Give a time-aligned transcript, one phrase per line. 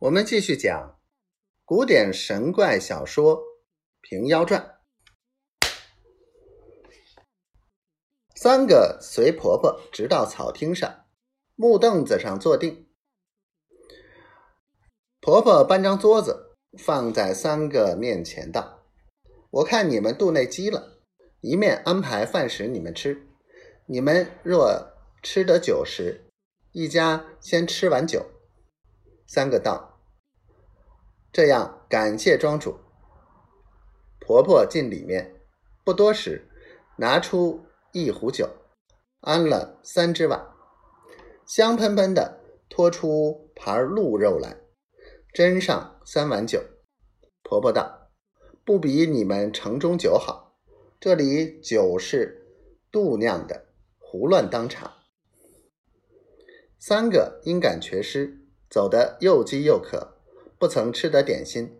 [0.00, 0.96] 我们继续讲
[1.64, 3.36] 古典神怪小说
[4.00, 4.78] 《平妖传》。
[8.36, 11.06] 三个随婆婆直到草厅上，
[11.56, 12.86] 木凳子上坐定。
[15.20, 18.84] 婆婆搬张桌子放在三个面前，道
[19.50, 21.00] ：“我看你们肚内饥了，
[21.40, 23.26] 一面安排饭食你们吃。
[23.86, 24.92] 你们若
[25.24, 26.30] 吃得酒食，
[26.70, 28.24] 一家先吃完酒。”
[29.28, 30.00] 三个道
[31.30, 32.78] ：“这样感谢庄主。”
[34.18, 35.42] 婆婆进里面，
[35.84, 36.48] 不多时，
[36.96, 38.48] 拿出一壶酒，
[39.20, 40.48] 安了三只碗，
[41.46, 44.56] 香喷喷的拖出盘鹿肉来，
[45.34, 46.62] 斟上三碗酒。
[47.42, 48.08] 婆婆道
[48.64, 50.58] ：“不比你们城中酒好，
[50.98, 52.46] 这里酒是
[52.90, 53.66] 度酿的，
[53.98, 54.94] 胡乱当茶。”
[56.80, 58.47] 三个因感缺失。
[58.70, 60.14] 走得又饥又渴，
[60.58, 61.78] 不曾吃得点心，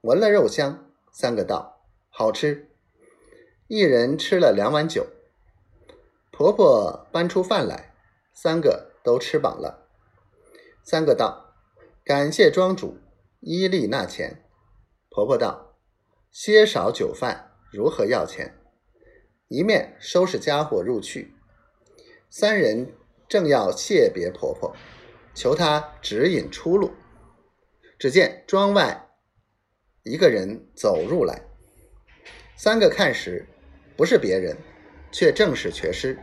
[0.00, 2.68] 闻了肉香，三个道好吃。
[3.68, 5.06] 一人吃了两碗酒。
[6.30, 7.94] 婆婆搬出饭来，
[8.32, 9.86] 三个都吃饱了。
[10.82, 11.54] 三个道
[12.04, 12.98] 感谢庄主
[13.40, 14.44] 依例纳钱。
[15.08, 15.76] 婆婆道
[16.32, 18.58] 些少酒饭如何要钱？
[19.46, 21.34] 一面收拾家伙入去。
[22.28, 22.92] 三人
[23.28, 24.74] 正要谢别婆婆。
[25.34, 26.92] 求他指引出路。
[27.98, 29.10] 只见庄外
[30.02, 31.42] 一个人走入来，
[32.56, 33.46] 三个看时，
[33.96, 34.56] 不是别人，
[35.10, 36.18] 却正是瘸师。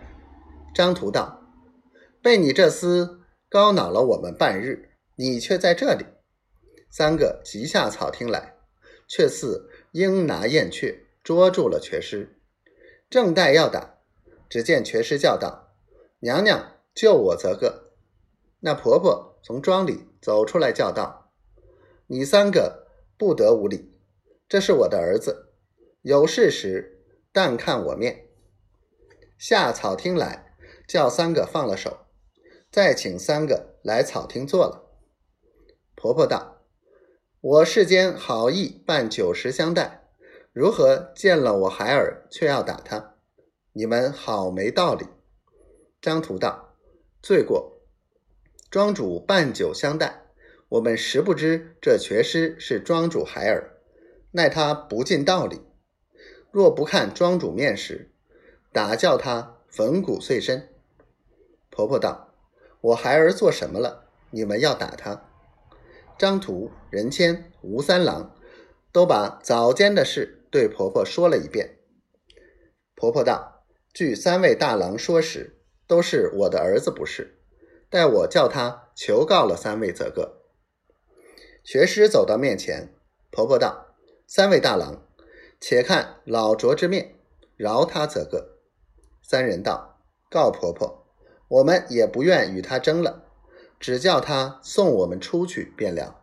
[0.73, 1.41] 张图道
[2.21, 6.05] ：“被你这厮高恼了我们半日，你却在这里。”
[6.91, 8.55] 三个急下草厅来，
[9.07, 12.37] 却似鹰拿燕雀，捉住了瘸师。
[13.09, 13.97] 正待要打，
[14.49, 15.73] 只见瘸师叫道
[16.19, 17.90] ：“娘娘，救我则个！”
[18.63, 21.31] 那婆婆从庄里走出来，叫道
[22.05, 23.91] ：“你三个不得无礼！
[24.47, 25.51] 这是我的儿子，
[26.03, 28.27] 有事时但看我面。”
[29.39, 30.53] 下草厅来，
[30.87, 32.05] 叫三个放了手，
[32.71, 34.83] 再请三个来草厅坐了。
[35.95, 36.61] 婆婆道
[37.41, 40.07] ：“我世间好意办酒食相待，
[40.53, 43.15] 如何见了我孩儿却要打他？
[43.73, 45.07] 你们好没道理。”
[45.99, 46.75] 张图道
[47.23, 47.69] ：“罪过。”
[48.71, 50.27] 庄主办酒相待，
[50.69, 53.73] 我们实不知这瘸尸是庄主孩儿，
[54.31, 55.59] 奈他不尽道理。
[56.51, 58.13] 若不看庄主面时，
[58.71, 60.69] 打叫他粉骨碎身。
[61.69, 62.33] 婆婆道
[62.79, 64.05] ：“我孩儿做什么了？
[64.29, 65.21] 你们要打他？”
[66.17, 68.33] 张图、任谦、吴三郎
[68.93, 71.79] 都把早间的事对婆婆说了一遍。
[72.95, 77.39] 婆婆道：“据三位大郎说时，都是我的儿子不是。”
[77.91, 80.37] 待我叫他求告了三位则个。
[81.61, 82.95] 学师走到面前，
[83.29, 83.87] 婆婆道
[84.25, 85.03] ：“三位大郎，
[85.59, 87.15] 且看老拙之面，
[87.57, 88.59] 饶他则个。”
[89.21, 91.05] 三人道：“告婆婆，
[91.49, 93.25] 我们也不愿与他争了，
[93.77, 96.20] 只叫他送我们出去便了。”